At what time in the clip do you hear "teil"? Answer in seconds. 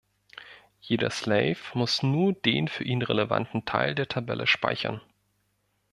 3.65-3.93